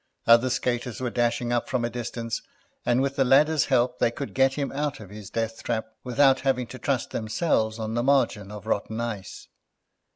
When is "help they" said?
3.65-4.09